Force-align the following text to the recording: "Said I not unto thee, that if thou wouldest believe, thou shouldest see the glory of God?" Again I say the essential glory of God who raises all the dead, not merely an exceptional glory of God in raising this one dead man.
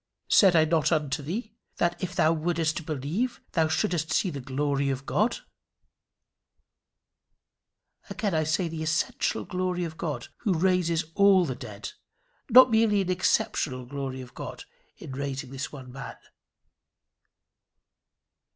"Said 0.29 0.55
I 0.55 0.65
not 0.65 0.91
unto 0.91 1.21
thee, 1.21 1.53
that 1.77 2.01
if 2.03 2.15
thou 2.15 2.33
wouldest 2.33 2.87
believe, 2.87 3.39
thou 3.51 3.67
shouldest 3.67 4.11
see 4.11 4.31
the 4.31 4.39
glory 4.41 4.89
of 4.89 5.05
God?" 5.05 5.37
Again 8.09 8.33
I 8.33 8.43
say 8.43 8.67
the 8.67 8.81
essential 8.81 9.45
glory 9.45 9.83
of 9.83 9.97
God 9.99 10.29
who 10.37 10.57
raises 10.57 11.05
all 11.13 11.45
the 11.45 11.53
dead, 11.53 11.91
not 12.49 12.71
merely 12.71 13.01
an 13.01 13.11
exceptional 13.11 13.85
glory 13.85 14.21
of 14.21 14.33
God 14.33 14.63
in 14.97 15.11
raising 15.11 15.51
this 15.51 15.71
one 15.71 15.85
dead 15.91 15.93
man. 15.93 16.17